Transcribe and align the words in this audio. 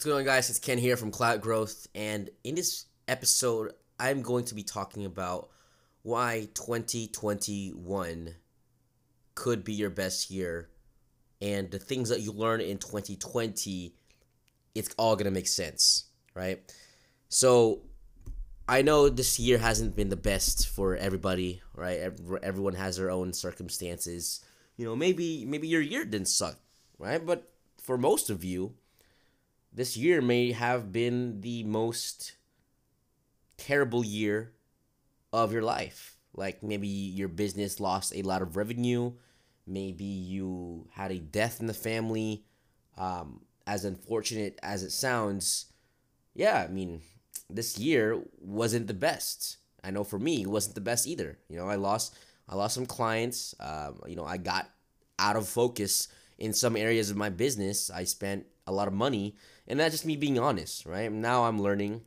What's 0.00 0.06
going 0.06 0.20
on, 0.20 0.24
guys? 0.24 0.48
It's 0.48 0.58
Ken 0.58 0.78
here 0.78 0.96
from 0.96 1.10
Cloud 1.10 1.42
Growth, 1.42 1.86
and 1.94 2.30
in 2.42 2.54
this 2.54 2.86
episode, 3.06 3.72
I'm 3.98 4.22
going 4.22 4.46
to 4.46 4.54
be 4.54 4.62
talking 4.62 5.04
about 5.04 5.50
why 6.00 6.48
2021 6.54 8.34
could 9.34 9.62
be 9.62 9.74
your 9.74 9.90
best 9.90 10.30
year 10.30 10.70
and 11.42 11.70
the 11.70 11.78
things 11.78 12.08
that 12.08 12.22
you 12.22 12.32
learn 12.32 12.62
in 12.62 12.78
2020. 12.78 13.94
It's 14.74 14.88
all 14.96 15.16
gonna 15.16 15.30
make 15.30 15.46
sense, 15.46 16.06
right? 16.34 16.62
So, 17.28 17.82
I 18.66 18.80
know 18.80 19.10
this 19.10 19.38
year 19.38 19.58
hasn't 19.58 19.96
been 19.96 20.08
the 20.08 20.16
best 20.16 20.66
for 20.68 20.96
everybody, 20.96 21.60
right? 21.74 22.10
Everyone 22.42 22.72
has 22.72 22.96
their 22.96 23.10
own 23.10 23.34
circumstances. 23.34 24.42
You 24.78 24.86
know, 24.86 24.96
maybe 24.96 25.44
maybe 25.44 25.68
your 25.68 25.82
year 25.82 26.06
didn't 26.06 26.28
suck, 26.28 26.58
right? 26.98 27.22
But 27.22 27.52
for 27.82 27.98
most 27.98 28.30
of 28.30 28.42
you, 28.42 28.76
this 29.72 29.96
year 29.96 30.20
may 30.20 30.52
have 30.52 30.92
been 30.92 31.40
the 31.40 31.64
most 31.64 32.34
terrible 33.56 34.04
year 34.04 34.52
of 35.32 35.52
your 35.52 35.62
life. 35.62 36.16
Like 36.34 36.62
maybe 36.62 36.88
your 36.88 37.28
business 37.28 37.80
lost 37.80 38.12
a 38.14 38.22
lot 38.22 38.42
of 38.42 38.56
revenue, 38.56 39.12
maybe 39.66 40.04
you 40.04 40.88
had 40.92 41.10
a 41.12 41.18
death 41.18 41.60
in 41.60 41.66
the 41.66 41.74
family. 41.74 42.44
Um, 42.96 43.40
as 43.66 43.84
unfortunate 43.84 44.58
as 44.62 44.82
it 44.82 44.90
sounds, 44.90 45.66
yeah, 46.34 46.66
I 46.68 46.72
mean, 46.72 47.02
this 47.48 47.78
year 47.78 48.20
wasn't 48.40 48.86
the 48.86 48.94
best. 48.94 49.58
I 49.82 49.90
know 49.90 50.04
for 50.04 50.18
me, 50.18 50.42
it 50.42 50.48
wasn't 50.48 50.74
the 50.74 50.80
best 50.80 51.06
either. 51.06 51.38
You 51.48 51.56
know, 51.56 51.68
I 51.68 51.76
lost 51.76 52.16
I 52.48 52.56
lost 52.56 52.74
some 52.74 52.86
clients. 52.86 53.54
Um, 53.60 54.00
you 54.06 54.16
know, 54.16 54.24
I 54.24 54.36
got 54.36 54.68
out 55.18 55.36
of 55.36 55.48
focus 55.48 56.08
in 56.38 56.52
some 56.52 56.76
areas 56.76 57.10
of 57.10 57.16
my 57.16 57.28
business. 57.28 57.90
I 57.90 58.04
spent 58.04 58.46
a 58.70 58.72
lot 58.72 58.88
of 58.88 58.94
money, 58.94 59.34
and 59.66 59.78
that's 59.78 59.92
just 59.92 60.06
me 60.06 60.16
being 60.16 60.38
honest, 60.38 60.86
right? 60.86 61.10
Now 61.10 61.44
I'm 61.44 61.60
learning, 61.60 62.02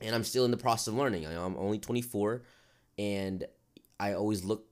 and 0.00 0.14
I'm 0.14 0.24
still 0.24 0.44
in 0.44 0.50
the 0.50 0.56
process 0.56 0.88
of 0.88 0.94
learning. 0.94 1.26
I 1.26 1.34
I'm 1.34 1.56
only 1.56 1.78
24, 1.78 2.42
and 2.98 3.44
I 3.98 4.12
always 4.12 4.44
look 4.44 4.66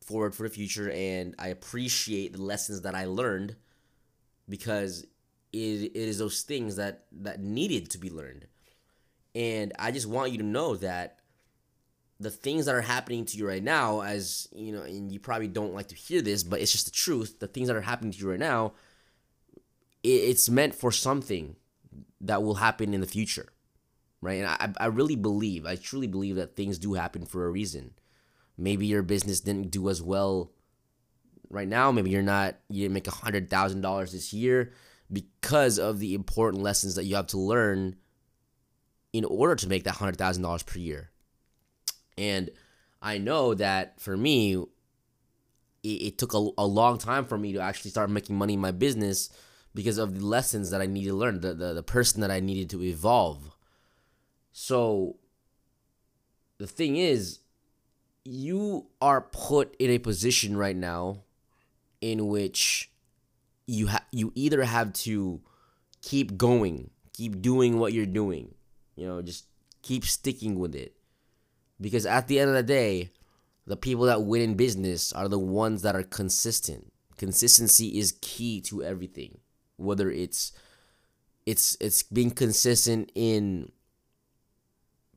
forward 0.00 0.34
for 0.34 0.44
the 0.44 0.54
future, 0.54 0.90
and 0.90 1.34
I 1.38 1.48
appreciate 1.48 2.32
the 2.32 2.42
lessons 2.42 2.82
that 2.82 2.94
I 2.94 3.04
learned 3.04 3.56
because 4.48 5.04
it, 5.52 5.58
it 5.58 5.96
is 5.96 6.18
those 6.18 6.42
things 6.42 6.76
that 6.76 7.04
that 7.12 7.40
needed 7.40 7.90
to 7.90 7.98
be 7.98 8.10
learned, 8.10 8.46
and 9.34 9.72
I 9.78 9.90
just 9.90 10.06
want 10.06 10.32
you 10.32 10.38
to 10.38 10.44
know 10.44 10.76
that 10.76 11.20
the 12.20 12.30
things 12.30 12.66
that 12.66 12.74
are 12.74 12.82
happening 12.82 13.24
to 13.24 13.38
you 13.38 13.48
right 13.48 13.62
now, 13.62 14.02
as 14.02 14.46
you 14.54 14.72
know, 14.72 14.82
and 14.82 15.10
you 15.10 15.18
probably 15.18 15.48
don't 15.48 15.74
like 15.74 15.88
to 15.88 15.94
hear 15.94 16.20
this, 16.20 16.42
but 16.42 16.60
it's 16.60 16.70
just 16.70 16.84
the 16.84 16.90
truth. 16.92 17.40
The 17.40 17.46
things 17.46 17.68
that 17.68 17.76
are 17.76 17.80
happening 17.80 18.12
to 18.12 18.18
you 18.18 18.30
right 18.30 18.38
now, 18.38 18.74
it's 20.02 20.48
meant 20.48 20.74
for 20.74 20.90
something 20.90 21.56
that 22.20 22.42
will 22.42 22.54
happen 22.54 22.94
in 22.94 23.00
the 23.00 23.06
future, 23.06 23.48
right? 24.20 24.42
And 24.42 24.46
I, 24.46 24.84
I 24.84 24.86
really 24.86 25.16
believe, 25.16 25.66
I 25.66 25.76
truly 25.76 26.06
believe 26.06 26.36
that 26.36 26.56
things 26.56 26.78
do 26.78 26.94
happen 26.94 27.26
for 27.26 27.46
a 27.46 27.50
reason. 27.50 27.92
Maybe 28.56 28.86
your 28.86 29.02
business 29.02 29.40
didn't 29.40 29.70
do 29.70 29.88
as 29.88 30.02
well 30.02 30.52
right 31.48 31.68
now. 31.68 31.90
Maybe 31.92 32.10
you're 32.10 32.22
not, 32.22 32.56
you 32.68 32.82
didn't 32.82 32.94
make 32.94 33.08
a 33.08 33.12
hundred 33.12 33.50
thousand 33.50 33.80
dollars 33.80 34.12
this 34.12 34.32
year 34.32 34.72
because 35.12 35.78
of 35.78 35.98
the 35.98 36.14
important 36.14 36.62
lessons 36.62 36.94
that 36.94 37.04
you 37.04 37.16
have 37.16 37.26
to 37.28 37.38
learn 37.38 37.96
in 39.12 39.24
order 39.24 39.56
to 39.56 39.68
make 39.68 39.84
that 39.84 39.96
hundred 39.96 40.16
thousand 40.16 40.42
dollars 40.42 40.62
per 40.62 40.78
year 40.78 41.10
and 42.20 42.50
I 43.00 43.16
know 43.16 43.54
that 43.54 43.98
for 43.98 44.14
me, 44.14 44.54
it, 45.82 45.88
it 45.88 46.18
took 46.18 46.34
a, 46.34 46.48
a 46.58 46.66
long 46.66 46.98
time 46.98 47.24
for 47.24 47.38
me 47.38 47.54
to 47.54 47.60
actually 47.60 47.90
start 47.90 48.10
making 48.10 48.36
money 48.36 48.54
in 48.54 48.60
my 48.60 48.72
business 48.72 49.30
because 49.74 49.98
of 49.98 50.18
the 50.18 50.24
lessons 50.26 50.70
that 50.70 50.80
I 50.80 50.86
needed 50.86 51.10
to 51.10 51.16
learn, 51.16 51.40
the, 51.40 51.54
the, 51.54 51.74
the 51.74 51.82
person 51.82 52.20
that 52.20 52.30
I 52.30 52.40
needed 52.40 52.70
to 52.70 52.82
evolve. 52.82 53.56
So 54.52 55.16
the 56.58 56.66
thing 56.66 56.96
is, 56.96 57.38
you 58.24 58.86
are 59.00 59.20
put 59.20 59.74
in 59.78 59.90
a 59.90 59.98
position 59.98 60.56
right 60.56 60.76
now 60.76 61.22
in 62.00 62.28
which 62.28 62.90
you 63.66 63.88
ha- 63.88 64.04
you 64.10 64.32
either 64.34 64.64
have 64.64 64.92
to 64.92 65.40
keep 66.02 66.36
going, 66.36 66.90
keep 67.12 67.40
doing 67.40 67.78
what 67.78 67.92
you're 67.92 68.06
doing, 68.06 68.54
you 68.96 69.06
know, 69.06 69.22
just 69.22 69.46
keep 69.82 70.04
sticking 70.04 70.58
with 70.58 70.74
it, 70.74 70.94
because 71.80 72.04
at 72.04 72.26
the 72.26 72.38
end 72.40 72.50
of 72.50 72.56
the 72.56 72.62
day, 72.62 73.10
the 73.66 73.76
people 73.76 74.04
that 74.06 74.22
win 74.22 74.42
in 74.42 74.54
business 74.54 75.12
are 75.12 75.28
the 75.28 75.38
ones 75.38 75.82
that 75.82 75.94
are 75.94 76.02
consistent. 76.02 76.92
Consistency 77.16 77.98
is 77.98 78.18
key 78.20 78.60
to 78.62 78.82
everything. 78.82 79.38
Whether 79.80 80.10
it's 80.10 80.52
it's 81.46 81.76
it's 81.80 82.02
being 82.02 82.30
consistent 82.30 83.10
in 83.14 83.72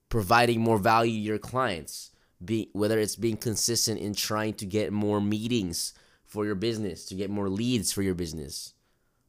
providing 0.10 0.62
more 0.62 0.78
value 0.78 1.14
to 1.14 1.20
your 1.20 1.38
clients, 1.40 2.12
be 2.44 2.70
whether 2.74 3.00
it's 3.00 3.16
being 3.16 3.38
consistent 3.38 4.00
in 4.00 4.14
trying 4.14 4.54
to 4.54 4.66
get 4.66 4.94
more 4.94 5.20
meetings 5.20 5.94
for 6.26 6.46
your 6.46 6.56
business, 6.56 7.06
to 7.06 7.16
get 7.16 7.30
more 7.30 7.50
leads 7.50 7.92
for 7.92 8.02
your 8.02 8.16
business, 8.16 8.74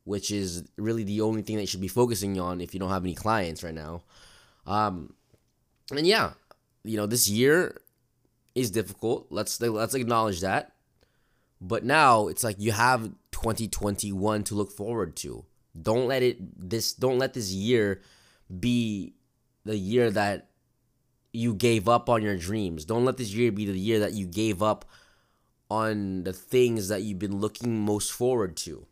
which 0.05 0.31
is 0.31 0.65
really 0.77 1.05
the 1.05 1.21
only 1.21 1.43
thing 1.43 1.57
that 1.57 1.63
you 1.63 1.67
should 1.67 1.81
be 1.81 1.89
focusing 1.89 2.41
on 2.41 2.61
if 2.61 2.73
you 2.73 2.81
don't 2.81 2.91
have 2.91 3.05
any 3.05 3.15
clients 3.15 3.63
right 3.63 3.75
now. 3.75 4.03
Um, 4.67 5.15
and 5.91 6.07
yeah, 6.07 6.33
you 6.85 6.97
know, 6.97 7.07
this 7.07 7.29
year 7.29 7.81
is 8.55 8.71
difficult. 8.71 9.27
Let's 9.31 9.61
let's 9.61 9.95
acknowledge 9.95 10.41
that. 10.41 10.73
But 11.61 11.85
now 11.85 12.29
it's 12.29 12.45
like 12.45 12.57
you 12.59 12.73
have 12.73 13.11
2021 13.45 14.45
to 14.45 14.55
look 14.55 14.73
forward 14.73 15.15
to. 15.17 15.45
Don't 15.81 16.07
let 16.07 16.23
it 16.23 16.39
this 16.71 16.95
don't 16.95 17.19
let 17.19 17.35
this 17.35 17.53
year 17.53 18.01
be 18.61 19.15
the 19.65 19.77
year 19.77 20.11
that 20.11 20.49
you 21.33 21.53
gave 21.53 21.89
up 21.89 22.09
on 22.09 22.23
your 22.23 22.37
dreams. 22.37 22.85
Don't 22.85 23.05
let 23.05 23.19
this 23.19 23.35
year 23.35 23.53
be 23.53 23.67
the 23.67 23.79
year 23.79 23.99
that 24.01 24.15
you 24.15 24.27
gave 24.27 24.63
up 24.63 24.87
on 25.71 26.25
the 26.25 26.33
things 26.33 26.89
that 26.89 27.03
you've 27.03 27.19
been 27.19 27.39
looking 27.39 27.85
most 27.85 28.13
forward 28.13 28.57
to. 28.57 28.87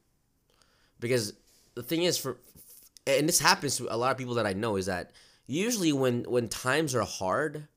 Because 1.00 1.32
the 1.74 1.82
thing 1.82 2.02
is 2.02 2.18
for 2.18 2.38
and 3.06 3.28
this 3.28 3.40
happens 3.40 3.76
to 3.76 3.92
a 3.92 3.96
lot 3.96 4.10
of 4.10 4.18
people 4.18 4.34
that 4.34 4.46
I 4.46 4.52
know 4.52 4.76
is 4.76 4.86
that 4.86 5.12
usually 5.46 5.92
when 5.92 6.24
when 6.24 6.48
times 6.48 6.94
are 6.94 7.04
hard, 7.04 7.68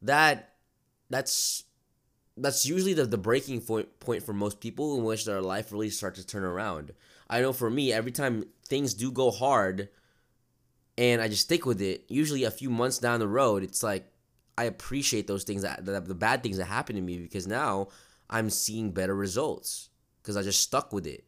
that 0.00 0.54
that's 1.10 1.64
that's 2.36 2.66
usually 2.66 2.94
the, 2.94 3.04
the 3.04 3.18
breaking 3.18 3.60
point 3.60 4.00
point 4.00 4.22
for 4.22 4.32
most 4.32 4.60
people 4.60 4.96
in 4.96 5.04
which 5.04 5.24
their 5.24 5.40
life 5.40 5.72
really 5.72 5.90
starts 5.90 6.20
to 6.20 6.26
turn 6.26 6.44
around. 6.44 6.92
I 7.28 7.40
know 7.40 7.52
for 7.52 7.70
me, 7.70 7.92
every 7.92 8.12
time 8.12 8.46
things 8.66 8.94
do 8.94 9.10
go 9.10 9.30
hard 9.30 9.88
and 10.98 11.22
I 11.22 11.28
just 11.28 11.42
stick 11.42 11.64
with 11.66 11.80
it, 11.80 12.04
usually 12.08 12.44
a 12.44 12.50
few 12.50 12.70
months 12.70 12.98
down 12.98 13.20
the 13.20 13.28
road, 13.28 13.62
it's 13.62 13.82
like 13.82 14.10
I 14.56 14.64
appreciate 14.64 15.26
those 15.26 15.44
things 15.44 15.62
that 15.62 15.84
the, 15.84 16.00
the 16.00 16.14
bad 16.14 16.42
things 16.42 16.56
that 16.58 16.66
happen 16.66 16.96
to 16.96 17.02
me 17.02 17.18
because 17.18 17.46
now 17.46 17.88
I'm 18.28 18.50
seeing 18.50 18.90
better 18.90 19.14
results 19.14 19.90
because 20.22 20.36
I 20.36 20.42
just 20.42 20.62
stuck 20.62 20.92
with 20.92 21.06
it. 21.06 21.24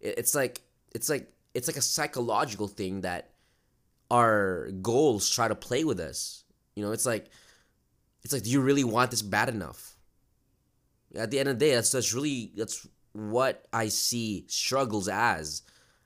it. 0.00 0.18
It's 0.18 0.34
like 0.34 0.62
it's 0.94 1.08
like 1.08 1.32
it's 1.54 1.68
like 1.68 1.76
a 1.76 1.82
psychological 1.82 2.68
thing 2.68 3.02
that 3.02 3.30
our 4.10 4.70
goals 4.82 5.30
try 5.30 5.48
to 5.48 5.54
play 5.54 5.84
with 5.84 6.00
us. 6.00 6.44
You 6.74 6.84
know, 6.84 6.92
it's 6.92 7.06
like 7.06 7.30
it's 8.22 8.32
like, 8.32 8.42
do 8.42 8.50
you 8.50 8.60
really 8.60 8.84
want 8.84 9.10
this 9.10 9.22
bad 9.22 9.48
enough? 9.48 9.91
At 11.14 11.30
the 11.30 11.38
end 11.38 11.48
of 11.48 11.58
the 11.58 11.66
day, 11.66 11.74
that's 11.74 11.92
that's 11.92 12.14
really 12.14 12.52
that's 12.56 12.86
what 13.12 13.66
I 13.72 13.88
see 13.88 14.44
struggles 14.48 15.08
as, 15.08 15.62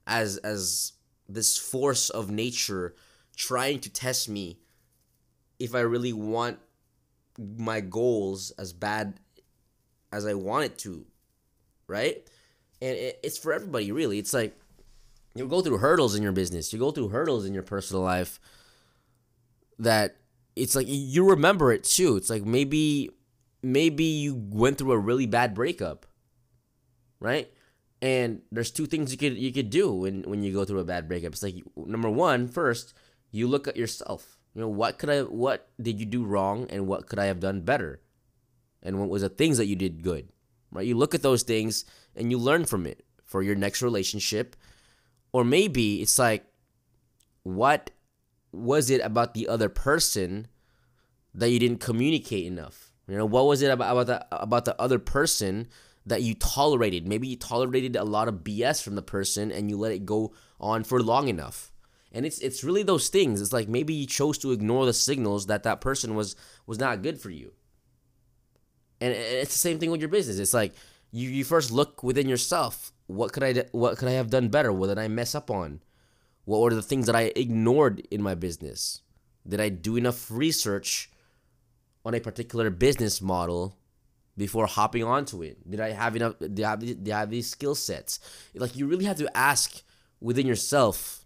as 0.06 0.38
as 0.38 0.92
this 1.28 1.58
force 1.58 2.10
of 2.10 2.30
nature 2.30 2.94
trying 3.36 3.80
to 3.80 3.90
test 3.90 4.28
me 4.28 4.58
if 5.58 5.74
I 5.74 5.80
really 5.80 6.12
want 6.12 6.58
my 7.38 7.80
goals 7.80 8.50
as 8.58 8.72
bad 8.72 9.20
as 10.12 10.26
I 10.26 10.34
want 10.34 10.64
it 10.64 10.78
to, 10.78 11.04
right? 11.86 12.16
And 12.80 12.96
it's 13.22 13.38
for 13.38 13.52
everybody, 13.52 13.92
really. 13.92 14.18
It's 14.18 14.32
like 14.32 14.58
you 15.34 15.46
go 15.46 15.60
through 15.60 15.78
hurdles 15.78 16.14
in 16.14 16.22
your 16.22 16.32
business, 16.32 16.72
you 16.72 16.78
go 16.78 16.90
through 16.90 17.08
hurdles 17.08 17.44
in 17.44 17.54
your 17.54 17.62
personal 17.62 18.02
life 18.02 18.40
that 19.78 20.16
it's 20.54 20.74
like 20.74 20.86
you 20.88 21.28
remember 21.28 21.72
it 21.72 21.84
too. 21.84 22.16
It's 22.16 22.30
like 22.30 22.44
maybe 22.44 23.10
maybe 23.66 24.04
you 24.04 24.34
went 24.34 24.78
through 24.78 24.92
a 24.92 24.98
really 24.98 25.26
bad 25.26 25.54
breakup, 25.54 26.06
right? 27.18 27.50
And 28.00 28.42
there's 28.52 28.70
two 28.70 28.86
things 28.86 29.10
you 29.10 29.18
could 29.18 29.36
you 29.36 29.52
could 29.52 29.70
do 29.70 29.92
when 29.92 30.22
when 30.22 30.42
you 30.42 30.52
go 30.52 30.64
through 30.64 30.80
a 30.80 30.84
bad 30.84 31.08
breakup. 31.08 31.32
It's 31.32 31.42
like 31.42 31.62
number 31.74 32.10
one, 32.10 32.46
first 32.46 32.94
you 33.30 33.48
look 33.48 33.66
at 33.66 33.76
yourself. 33.76 34.38
You 34.54 34.60
know 34.62 34.68
what 34.68 34.98
could 34.98 35.10
I 35.10 35.22
what 35.22 35.68
did 35.80 35.98
you 35.98 36.06
do 36.06 36.24
wrong 36.24 36.66
and 36.70 36.86
what 36.86 37.06
could 37.08 37.18
I 37.18 37.26
have 37.26 37.40
done 37.40 37.62
better, 37.62 38.00
and 38.82 39.00
what 39.00 39.08
was 39.08 39.22
the 39.22 39.28
things 39.28 39.58
that 39.58 39.66
you 39.66 39.76
did 39.76 40.02
good, 40.02 40.28
right? 40.70 40.86
You 40.86 40.96
look 40.96 41.14
at 41.14 41.22
those 41.22 41.42
things 41.42 41.84
and 42.14 42.30
you 42.30 42.38
learn 42.38 42.64
from 42.64 42.86
it 42.86 43.04
for 43.24 43.42
your 43.42 43.56
next 43.56 43.82
relationship, 43.82 44.56
or 45.32 45.44
maybe 45.44 46.00
it's 46.00 46.18
like 46.18 46.46
what 47.42 47.90
was 48.52 48.90
it 48.90 49.00
about 49.02 49.34
the 49.34 49.48
other 49.48 49.68
person 49.68 50.48
that 51.34 51.50
you 51.50 51.58
didn't 51.58 51.80
communicate 51.80 52.46
enough? 52.46 52.85
You 53.08 53.16
know, 53.16 53.26
what 53.26 53.46
was 53.46 53.62
it 53.62 53.70
about 53.70 53.92
about 53.92 54.06
the 54.06 54.42
about 54.42 54.64
the 54.64 54.80
other 54.80 54.98
person 54.98 55.68
that 56.06 56.22
you 56.22 56.34
tolerated. 56.34 57.06
Maybe 57.06 57.26
you 57.28 57.36
tolerated 57.36 57.96
a 57.96 58.04
lot 58.04 58.28
of 58.28 58.36
BS 58.36 58.82
from 58.82 58.94
the 58.94 59.02
person 59.02 59.50
and 59.50 59.68
you 59.68 59.76
let 59.76 59.92
it 59.92 60.06
go 60.06 60.32
on 60.60 60.84
for 60.84 61.02
long 61.02 61.28
enough. 61.28 61.72
And 62.12 62.24
it's 62.24 62.38
it's 62.38 62.64
really 62.64 62.84
those 62.84 63.08
things. 63.08 63.40
It's 63.40 63.52
like 63.52 63.68
maybe 63.68 63.92
you 63.92 64.06
chose 64.06 64.38
to 64.38 64.52
ignore 64.52 64.86
the 64.86 64.94
signals 64.94 65.46
that 65.46 65.64
that 65.64 65.80
person 65.80 66.14
was 66.14 66.36
was 66.66 66.78
not 66.78 67.02
good 67.02 67.20
for 67.20 67.30
you. 67.30 67.52
And 69.00 69.12
it's 69.12 69.52
the 69.52 69.58
same 69.58 69.78
thing 69.78 69.90
with 69.90 70.00
your 70.00 70.08
business. 70.08 70.38
It's 70.38 70.54
like 70.54 70.74
you 71.10 71.28
you 71.28 71.44
first 71.44 71.72
look 71.72 72.02
within 72.02 72.28
yourself. 72.28 72.92
What 73.08 73.32
could 73.32 73.42
I 73.42 73.64
what 73.72 73.98
could 73.98 74.08
I 74.08 74.12
have 74.12 74.30
done 74.30 74.48
better? 74.48 74.72
What 74.72 74.86
did 74.86 74.98
I 74.98 75.08
mess 75.08 75.34
up 75.34 75.50
on? 75.50 75.82
What 76.44 76.60
were 76.60 76.72
the 76.72 76.82
things 76.82 77.06
that 77.06 77.16
I 77.16 77.32
ignored 77.34 78.06
in 78.10 78.22
my 78.22 78.36
business? 78.36 79.02
Did 79.46 79.60
I 79.60 79.68
do 79.68 79.96
enough 79.96 80.30
research 80.30 81.10
on 82.06 82.14
a 82.14 82.20
particular 82.20 82.70
business 82.70 83.20
model 83.20 83.76
before 84.36 84.66
hopping 84.66 85.02
onto 85.02 85.42
it? 85.42 85.68
Did 85.68 85.80
I 85.80 85.90
have 85.90 86.14
enough? 86.14 86.38
Did 86.38 86.62
I 86.62 86.70
have, 86.70 86.84
I 86.84 87.18
have 87.18 87.30
these 87.30 87.50
skill 87.50 87.74
sets? 87.74 88.20
Like 88.54 88.76
you 88.76 88.86
really 88.86 89.04
have 89.06 89.18
to 89.18 89.36
ask 89.36 89.82
within 90.20 90.46
yourself, 90.46 91.24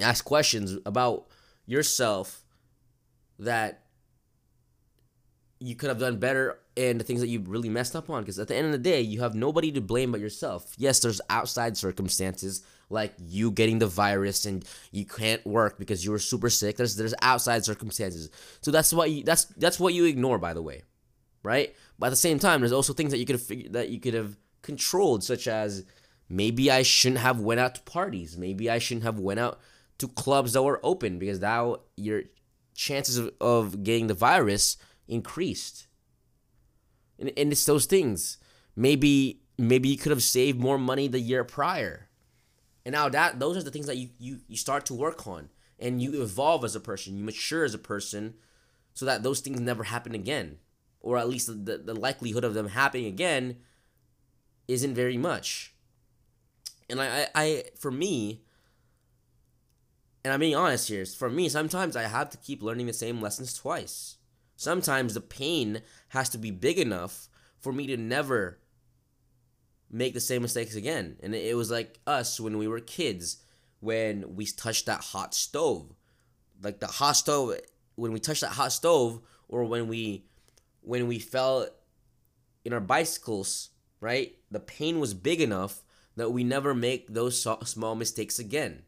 ask 0.00 0.24
questions 0.24 0.78
about 0.86 1.26
yourself 1.66 2.44
that 3.40 3.82
you 5.58 5.74
could 5.74 5.88
have 5.88 5.98
done 5.98 6.18
better 6.18 6.60
and 6.76 6.98
the 6.98 7.04
things 7.04 7.20
that 7.20 7.28
you 7.28 7.40
really 7.40 7.68
messed 7.68 7.94
up 7.94 8.10
on. 8.10 8.22
Because 8.22 8.38
at 8.38 8.48
the 8.48 8.56
end 8.56 8.66
of 8.66 8.72
the 8.72 8.78
day, 8.78 9.00
you 9.00 9.20
have 9.20 9.34
nobody 9.34 9.70
to 9.72 9.80
blame 9.80 10.12
but 10.12 10.20
yourself. 10.20 10.74
Yes, 10.76 11.00
there's 11.00 11.20
outside 11.30 11.76
circumstances 11.76 12.64
like 12.90 13.14
you 13.18 13.50
getting 13.50 13.78
the 13.78 13.86
virus 13.86 14.44
and 14.44 14.64
you 14.92 15.04
can't 15.04 15.44
work 15.46 15.78
because 15.78 16.04
you 16.04 16.10
were 16.10 16.18
super 16.18 16.50
sick. 16.50 16.76
There's 16.76 16.96
there's 16.96 17.14
outside 17.22 17.64
circumstances. 17.64 18.30
So 18.60 18.70
that's 18.70 18.92
what 18.92 19.10
you, 19.10 19.24
that's 19.24 19.44
that's 19.44 19.80
what 19.80 19.94
you 19.94 20.04
ignore, 20.04 20.38
by 20.38 20.54
the 20.54 20.62
way, 20.62 20.82
right? 21.42 21.74
But 21.98 22.06
at 22.06 22.10
the 22.10 22.16
same 22.16 22.38
time, 22.38 22.60
there's 22.60 22.72
also 22.72 22.92
things 22.92 23.12
that 23.12 23.18
you 23.18 23.26
could 23.26 23.40
have 23.40 23.72
that 23.72 23.88
you 23.90 24.00
could 24.00 24.14
have 24.14 24.36
controlled, 24.62 25.24
such 25.24 25.46
as 25.46 25.84
maybe 26.28 26.70
I 26.70 26.82
shouldn't 26.82 27.20
have 27.20 27.40
went 27.40 27.60
out 27.60 27.74
to 27.76 27.82
parties. 27.82 28.36
Maybe 28.36 28.70
I 28.70 28.78
shouldn't 28.78 29.04
have 29.04 29.18
went 29.18 29.40
out 29.40 29.60
to 29.98 30.08
clubs 30.08 30.54
that 30.54 30.62
were 30.62 30.80
open 30.82 31.18
because 31.18 31.40
now 31.40 31.76
your 31.96 32.22
chances 32.74 33.16
of, 33.16 33.30
of 33.40 33.84
getting 33.84 34.08
the 34.08 34.14
virus 34.14 34.76
increased. 35.06 35.86
And, 37.18 37.32
and 37.36 37.52
it's 37.52 37.64
those 37.64 37.86
things. 37.86 38.38
Maybe 38.76 39.40
maybe 39.56 39.88
you 39.88 39.96
could 39.96 40.10
have 40.10 40.22
saved 40.22 40.58
more 40.58 40.78
money 40.78 41.08
the 41.08 41.20
year 41.20 41.44
prior. 41.44 42.08
And 42.84 42.92
now 42.92 43.08
that 43.08 43.38
those 43.38 43.56
are 43.56 43.62
the 43.62 43.70
things 43.70 43.86
that 43.86 43.96
you, 43.96 44.10
you, 44.18 44.40
you 44.48 44.56
start 44.56 44.84
to 44.86 44.94
work 44.94 45.26
on 45.26 45.48
and 45.78 46.02
you 46.02 46.22
evolve 46.22 46.64
as 46.64 46.74
a 46.74 46.80
person, 46.80 47.16
you 47.16 47.24
mature 47.24 47.64
as 47.64 47.74
a 47.74 47.78
person 47.78 48.34
so 48.92 49.06
that 49.06 49.22
those 49.22 49.40
things 49.40 49.60
never 49.60 49.84
happen 49.84 50.14
again. 50.14 50.58
Or 51.00 51.18
at 51.18 51.28
least 51.28 51.46
the, 51.66 51.78
the 51.78 51.94
likelihood 51.94 52.44
of 52.44 52.54
them 52.54 52.68
happening 52.68 53.06
again 53.06 53.56
isn't 54.68 54.94
very 54.94 55.16
much. 55.16 55.74
And 56.88 57.00
I, 57.00 57.22
I, 57.22 57.28
I 57.34 57.64
for 57.78 57.90
me, 57.90 58.42
and 60.24 60.32
I'm 60.32 60.40
being 60.40 60.54
honest 60.54 60.88
here, 60.88 61.04
for 61.04 61.28
me, 61.28 61.48
sometimes 61.48 61.96
I 61.96 62.02
have 62.02 62.30
to 62.30 62.38
keep 62.38 62.62
learning 62.62 62.86
the 62.86 62.92
same 62.92 63.20
lessons 63.20 63.54
twice. 63.54 64.16
Sometimes 64.56 65.14
the 65.14 65.20
pain 65.20 65.82
has 66.08 66.28
to 66.30 66.38
be 66.38 66.50
big 66.50 66.78
enough 66.78 67.28
for 67.60 67.72
me 67.72 67.86
to 67.86 67.96
never 67.96 68.60
make 69.90 70.14
the 70.14 70.20
same 70.20 70.42
mistakes 70.42 70.74
again. 70.74 71.16
And 71.22 71.34
it 71.34 71.56
was 71.56 71.70
like 71.70 71.98
us 72.06 72.40
when 72.40 72.58
we 72.58 72.68
were 72.68 72.80
kids 72.80 73.38
when 73.80 74.34
we 74.34 74.46
touched 74.46 74.86
that 74.86 75.00
hot 75.00 75.34
stove. 75.34 75.92
Like 76.62 76.80
the 76.80 76.86
hot 76.86 77.12
stove 77.12 77.58
when 77.96 78.12
we 78.12 78.18
touched 78.18 78.40
that 78.40 78.52
hot 78.52 78.72
stove 78.72 79.20
or 79.48 79.64
when 79.64 79.88
we 79.88 80.26
when 80.80 81.06
we 81.06 81.18
fell 81.18 81.68
in 82.64 82.72
our 82.72 82.80
bicycles, 82.80 83.70
right? 84.00 84.36
The 84.50 84.60
pain 84.60 85.00
was 85.00 85.14
big 85.14 85.40
enough 85.40 85.82
that 86.16 86.30
we 86.30 86.44
never 86.44 86.74
make 86.74 87.12
those 87.12 87.46
small 87.64 87.94
mistakes 87.94 88.38
again. 88.38 88.82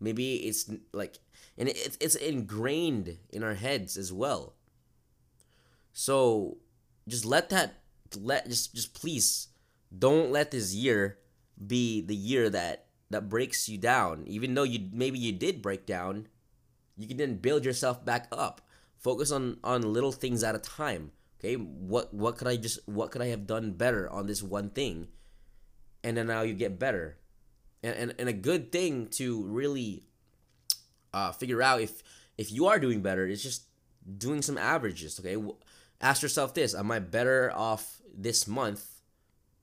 Maybe 0.00 0.34
it's 0.36 0.70
like 0.92 1.18
and 1.56 1.68
it's 1.68 1.96
it's 2.00 2.16
ingrained 2.16 3.18
in 3.30 3.42
our 3.44 3.54
heads 3.54 3.96
as 3.96 4.12
well. 4.12 4.54
So 5.92 6.58
just 7.08 7.24
let 7.24 7.50
that 7.50 7.82
let 8.16 8.48
just 8.48 8.74
just 8.74 8.94
please 8.94 9.48
don't 9.96 10.30
let 10.30 10.50
this 10.50 10.74
year 10.74 11.18
be 11.66 12.00
the 12.00 12.14
year 12.14 12.50
that 12.50 12.86
that 13.10 13.28
breaks 13.28 13.68
you 13.68 13.78
down. 13.78 14.24
Even 14.26 14.54
though 14.54 14.62
you 14.62 14.88
maybe 14.92 15.18
you 15.18 15.32
did 15.32 15.62
break 15.62 15.86
down, 15.86 16.28
you 16.96 17.06
can 17.06 17.16
then 17.16 17.36
build 17.36 17.64
yourself 17.64 18.04
back 18.04 18.28
up. 18.32 18.60
Focus 18.98 19.30
on 19.30 19.58
on 19.62 19.92
little 19.92 20.12
things 20.12 20.42
at 20.42 20.54
a 20.54 20.58
time. 20.58 21.12
Okay, 21.38 21.54
what 21.54 22.12
what 22.14 22.36
could 22.36 22.48
I 22.48 22.56
just 22.56 22.80
what 22.88 23.10
could 23.10 23.22
I 23.22 23.26
have 23.26 23.46
done 23.46 23.72
better 23.72 24.08
on 24.08 24.26
this 24.26 24.42
one 24.42 24.70
thing, 24.70 25.08
and 26.02 26.16
then 26.16 26.28
now 26.28 26.42
you 26.42 26.54
get 26.54 26.78
better, 26.78 27.18
and 27.82 27.94
and, 27.94 28.14
and 28.18 28.28
a 28.28 28.32
good 28.32 28.72
thing 28.72 29.08
to 29.18 29.42
really 29.44 30.04
uh, 31.12 31.32
figure 31.32 31.62
out 31.62 31.80
if 31.80 32.02
if 32.38 32.50
you 32.52 32.66
are 32.66 32.78
doing 32.78 33.02
better 33.02 33.26
is 33.26 33.42
just 33.42 33.64
doing 34.18 34.40
some 34.40 34.56
averages. 34.56 35.18
Okay, 35.18 35.36
ask 36.02 36.22
yourself 36.22 36.52
this: 36.54 36.74
Am 36.74 36.90
I 36.90 36.98
better 36.98 37.52
off 37.54 38.00
this 38.12 38.46
month 38.46 38.84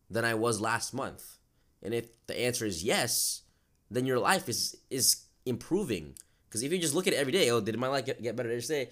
than 0.10 0.26
I 0.26 0.34
was 0.34 0.60
last 0.60 0.94
month? 0.94 1.38
And 1.84 1.94
if 1.94 2.10
the 2.28 2.40
answer 2.40 2.66
is 2.66 2.84
yes, 2.84 3.44
then 3.92 4.06
your 4.06 4.20
life 4.20 4.50
is 4.50 4.78
is 4.90 5.26
improving. 5.46 6.16
Because 6.48 6.64
if 6.64 6.72
you 6.72 6.80
just 6.80 6.96
look 6.96 7.06
at 7.06 7.14
it 7.14 7.18
every 7.18 7.32
day, 7.32 7.52
oh, 7.52 7.62
did 7.62 7.78
my 7.78 7.88
life 7.88 8.06
get, 8.06 8.24
get 8.24 8.36
better 8.36 8.50
every 8.50 8.62
day? 8.62 8.90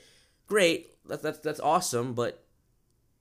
Great, 0.48 0.90
that's 1.08 1.24
that's 1.24 1.40
that's 1.40 1.60
awesome. 1.60 2.14
But 2.14 2.44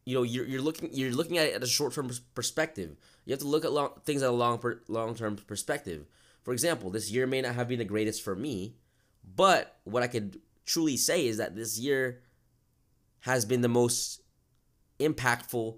you 0.05 0.14
know, 0.14 0.23
you're, 0.23 0.46
you're 0.46 0.62
looking 0.62 0.90
you're 0.93 1.12
looking 1.12 1.38
at 1.38 1.49
it 1.49 1.55
at 1.55 1.62
a 1.62 1.67
short 1.67 1.94
term 1.94 2.11
perspective. 2.34 2.96
You 3.25 3.32
have 3.32 3.40
to 3.40 3.49
look 3.49 3.64
at 3.64 3.73
long, 3.73 3.90
things 4.05 4.23
at 4.23 4.28
a 4.28 4.32
long 4.32 4.58
per, 4.58 4.81
long 4.88 5.14
term 5.14 5.37
perspective. 5.37 6.06
For 6.43 6.52
example, 6.52 6.90
this 6.90 7.11
year 7.11 7.26
may 7.26 7.43
not 7.43 7.56
have 7.56 7.69
been 7.69 7.81
the 7.81 7.84
greatest 7.84 8.23
for 8.23 8.37
me, 8.37 8.76
but 9.34 9.78
what 9.82 10.05
I 10.05 10.06
could 10.06 10.40
truly 10.64 10.96
say 10.96 11.26
is 11.26 11.38
that 11.38 11.56
this 11.56 11.78
year 11.78 12.23
has 13.26 13.44
been 13.44 13.61
the 13.61 13.69
most 13.69 14.23
impactful 15.00 15.76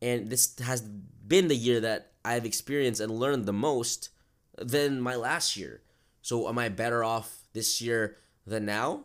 and 0.00 0.30
this 0.30 0.56
has 0.60 0.80
been 0.80 1.48
the 1.48 1.56
year 1.56 1.80
that 1.80 2.12
I've 2.24 2.46
experienced 2.46 3.00
and 3.00 3.10
learned 3.10 3.46
the 3.46 3.52
most 3.52 4.10
than 4.56 5.00
my 5.00 5.16
last 5.16 5.56
year. 5.56 5.82
So 6.22 6.48
am 6.48 6.58
I 6.58 6.68
better 6.68 7.02
off 7.02 7.48
this 7.52 7.82
year 7.82 8.16
than 8.46 8.64
now? 8.64 9.04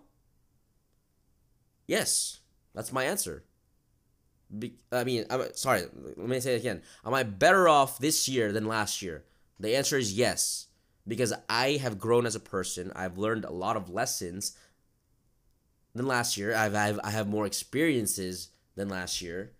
Yes, 1.88 2.40
that's 2.74 2.94
my 2.94 3.04
answer. 3.04 3.44
Be- 4.58 4.78
I 4.92 5.04
mean, 5.04 5.26
I'm 5.32 5.42
sorry. 5.54 5.84
Let 6.18 6.18
me 6.18 6.40
say 6.40 6.54
it 6.54 6.60
again. 6.60 6.84
Am 7.04 7.14
I 7.14 7.24
better 7.24 7.68
off 7.68 7.98
this 7.98 8.28
year 8.30 8.52
than 8.52 8.68
last 8.68 9.02
year? 9.02 9.26
The 9.60 9.76
answer 9.76 9.98
is 9.98 10.14
yes, 10.14 10.68
because 11.08 11.34
I 11.50 11.74
have 11.82 11.98
grown 11.98 12.26
as 12.26 12.36
a 12.36 12.40
person. 12.40 12.92
I've 12.96 13.18
learned 13.18 13.46
a 13.46 13.52
lot 13.52 13.76
of 13.76 13.90
lessons 13.90 14.56
than 15.96 16.08
last 16.08 16.38
year. 16.38 16.54
I've, 16.54 16.76
I've 16.76 17.00
I 17.04 17.10
have 17.10 17.28
more 17.28 17.46
experiences 17.46 18.50
than 18.76 18.90
last 18.90 19.22
year. 19.22 19.54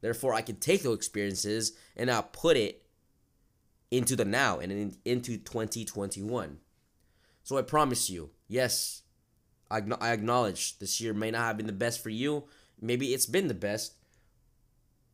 Therefore, 0.00 0.34
I 0.34 0.42
can 0.42 0.56
take 0.56 0.82
those 0.82 0.96
experiences 0.96 1.72
and 1.96 2.08
now 2.08 2.20
put 2.20 2.56
it 2.56 2.82
into 3.90 4.16
the 4.16 4.24
now 4.24 4.58
and 4.58 4.70
in, 4.72 4.96
into 5.04 5.38
2021. 5.38 6.58
So 7.44 7.56
I 7.56 7.62
promise 7.62 8.10
you, 8.10 8.30
yes, 8.48 9.02
I, 9.70 9.80
I 10.00 10.12
acknowledge 10.12 10.78
this 10.78 11.00
year 11.00 11.14
may 11.14 11.30
not 11.30 11.46
have 11.46 11.56
been 11.56 11.66
the 11.66 11.72
best 11.72 12.02
for 12.02 12.10
you. 12.10 12.44
Maybe 12.80 13.14
it's 13.14 13.26
been 13.26 13.48
the 13.48 13.54
best. 13.54 13.94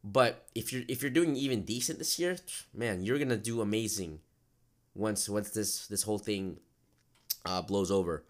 But 0.05 0.49
if 0.55 0.73
you're 0.73 0.83
if 0.89 1.01
you're 1.01 1.13
doing 1.13 1.37
even 1.37 1.63
decent 1.63 1.99
this 1.99 2.19
year, 2.19 2.39
man, 2.75 3.05
you're 3.05 3.19
gonna 3.19 3.37
do 3.37 3.61
amazing 3.61 4.19
once 4.95 5.29
once 5.29 5.51
this 5.51 5.87
this 5.87 6.03
whole 6.03 6.19
thing 6.19 6.59
uh, 7.47 7.63
blows 7.63 7.91
over, 7.91 8.25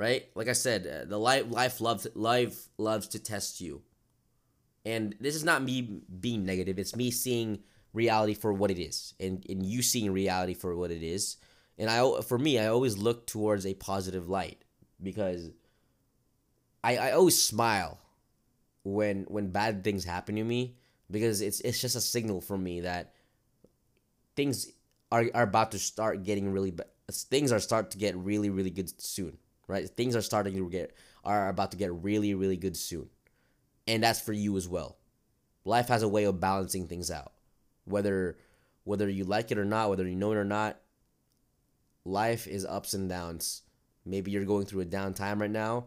right? 0.00 0.28
Like 0.34 0.48
I 0.48 0.54
said, 0.54 0.86
uh, 0.86 1.04
the 1.04 1.18
life 1.18 1.44
life 1.50 1.78
loves 1.82 2.06
life 2.14 2.68
loves 2.78 3.06
to 3.08 3.18
test 3.18 3.60
you. 3.60 3.82
And 4.86 5.14
this 5.20 5.34
is 5.34 5.44
not 5.44 5.62
me 5.62 6.00
being 6.20 6.46
negative, 6.46 6.78
it's 6.78 6.96
me 6.96 7.10
seeing 7.10 7.58
reality 7.92 8.32
for 8.32 8.50
what 8.50 8.70
it 8.70 8.78
is 8.78 9.12
and, 9.20 9.44
and 9.48 9.66
you 9.66 9.82
seeing 9.82 10.10
reality 10.10 10.54
for 10.54 10.74
what 10.74 10.90
it 10.90 11.02
is. 11.02 11.36
And 11.76 11.90
I 11.90 12.22
for 12.22 12.38
me, 12.38 12.58
I 12.58 12.68
always 12.68 12.96
look 12.96 13.26
towards 13.26 13.66
a 13.66 13.74
positive 13.74 14.26
light 14.26 14.64
because 15.02 15.50
I, 16.82 16.96
I 16.96 17.10
always 17.12 17.40
smile 17.40 17.98
when 18.84 19.24
when 19.24 19.50
bad 19.50 19.84
things 19.84 20.04
happen 20.04 20.36
to 20.36 20.44
me 20.44 20.76
because 21.10 21.42
it's 21.42 21.60
it's 21.60 21.80
just 21.80 21.94
a 21.94 22.00
signal 22.00 22.40
for 22.40 22.56
me 22.56 22.80
that 22.80 23.12
things 24.34 24.72
are, 25.12 25.26
are 25.34 25.42
about 25.42 25.72
to 25.72 25.78
start 25.78 26.22
getting 26.24 26.50
really. 26.52 26.72
Things 27.10 27.52
are 27.52 27.58
start 27.58 27.90
to 27.90 27.98
get 27.98 28.16
really 28.16 28.48
really 28.48 28.70
good 28.70 28.88
soon, 28.98 29.36
right? 29.70 29.88
Things 29.88 30.16
are 30.16 30.22
starting 30.22 30.54
to 30.54 30.68
get 30.68 30.94
are 31.24 31.48
about 31.48 31.70
to 31.70 31.76
get 31.76 31.92
really 31.92 32.34
really 32.34 32.56
good 32.56 32.76
soon 32.76 33.08
and 33.90 34.04
that's 34.04 34.20
for 34.20 34.32
you 34.32 34.56
as 34.56 34.68
well. 34.68 34.98
Life 35.64 35.88
has 35.88 36.02
a 36.02 36.08
way 36.08 36.24
of 36.24 36.40
balancing 36.40 36.86
things 36.86 37.10
out. 37.10 37.32
Whether 37.84 38.38
whether 38.84 39.08
you 39.08 39.24
like 39.24 39.50
it 39.50 39.58
or 39.58 39.64
not, 39.64 39.88
whether 39.88 40.06
you 40.06 40.14
know 40.14 40.32
it 40.32 40.36
or 40.36 40.44
not, 40.44 40.78
life 42.04 42.46
is 42.46 42.64
ups 42.64 42.94
and 42.94 43.08
downs. 43.08 43.62
Maybe 44.04 44.30
you're 44.30 44.44
going 44.44 44.64
through 44.64 44.80
a 44.82 44.86
down 44.86 45.12
time 45.12 45.40
right 45.40 45.50
now. 45.50 45.86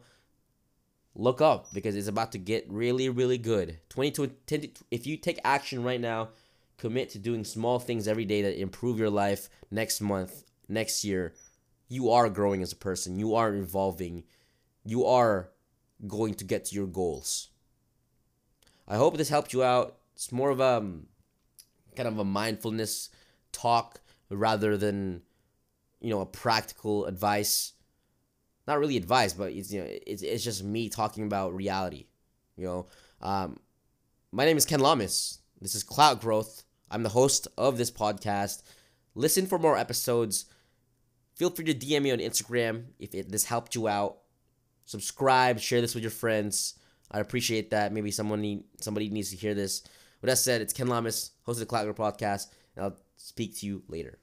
Look 1.15 1.41
up 1.41 1.73
because 1.73 1.95
it's 1.95 2.07
about 2.07 2.33
to 2.33 2.37
get 2.37 2.69
really 2.69 3.07
really 3.07 3.37
good. 3.37 3.79
2020 3.89 4.73
if 4.91 5.07
you 5.07 5.15
take 5.15 5.39
action 5.45 5.83
right 5.83 6.01
now, 6.01 6.29
commit 6.77 7.09
to 7.11 7.19
doing 7.19 7.45
small 7.45 7.79
things 7.79 8.07
every 8.07 8.25
day 8.25 8.41
that 8.41 8.59
improve 8.59 8.99
your 8.99 9.09
life 9.09 9.49
next 9.71 10.01
month, 10.01 10.43
next 10.67 11.05
year, 11.05 11.33
you 11.93 12.09
are 12.09 12.27
growing 12.27 12.63
as 12.63 12.71
a 12.71 12.75
person. 12.75 13.19
You 13.19 13.35
are 13.35 13.53
evolving. 13.53 14.23
You 14.83 15.05
are 15.05 15.49
going 16.07 16.33
to 16.35 16.43
get 16.43 16.65
to 16.65 16.75
your 16.75 16.87
goals. 16.87 17.49
I 18.87 18.95
hope 18.95 19.15
this 19.15 19.29
helped 19.29 19.53
you 19.53 19.63
out. 19.63 19.97
It's 20.15 20.31
more 20.31 20.49
of 20.49 20.59
a 20.59 20.77
um, 20.77 21.05
kind 21.95 22.07
of 22.07 22.17
a 22.17 22.25
mindfulness 22.25 23.09
talk 23.51 24.01
rather 24.29 24.75
than 24.75 25.21
you 26.01 26.09
know 26.09 26.21
a 26.21 26.25
practical 26.25 27.05
advice. 27.05 27.73
Not 28.67 28.79
really 28.79 28.97
advice, 28.97 29.33
but 29.33 29.51
it's 29.51 29.71
you 29.71 29.81
know 29.81 29.87
it's, 29.87 30.23
it's 30.23 30.43
just 30.43 30.63
me 30.63 30.89
talking 30.89 31.25
about 31.25 31.53
reality. 31.53 32.07
You 32.57 32.65
know, 32.65 32.87
um, 33.21 33.59
my 34.31 34.45
name 34.45 34.57
is 34.57 34.65
Ken 34.65 34.79
Llamas. 34.79 35.39
This 35.61 35.75
is 35.75 35.83
Cloud 35.83 36.21
Growth. 36.21 36.63
I'm 36.89 37.03
the 37.03 37.09
host 37.09 37.47
of 37.55 37.77
this 37.77 37.91
podcast. 37.91 38.63
Listen 39.15 39.45
for 39.45 39.59
more 39.59 39.77
episodes. 39.77 40.45
Feel 41.35 41.49
free 41.49 41.65
to 41.65 41.73
DM 41.73 42.03
me 42.03 42.11
on 42.11 42.19
Instagram 42.19 42.85
if 42.99 43.13
it, 43.15 43.31
this 43.31 43.45
helped 43.45 43.75
you 43.75 43.87
out. 43.87 44.17
Subscribe, 44.85 45.59
share 45.59 45.81
this 45.81 45.95
with 45.95 46.03
your 46.03 46.11
friends. 46.11 46.75
I 47.11 47.19
appreciate 47.19 47.71
that. 47.71 47.93
Maybe 47.93 48.11
someone 48.11 48.41
need, 48.41 48.63
somebody 48.81 49.09
needs 49.09 49.29
to 49.31 49.35
hear 49.35 49.53
this. 49.53 49.83
With 50.21 50.29
that 50.29 50.37
said, 50.37 50.61
it's 50.61 50.73
Ken 50.73 50.87
Llamas, 50.87 51.31
host 51.43 51.57
of 51.57 51.61
the 51.61 51.65
Clout 51.65 51.87
podcast, 51.95 52.47
and 52.75 52.85
I'll 52.85 52.97
speak 53.17 53.57
to 53.59 53.65
you 53.65 53.83
later. 53.87 54.19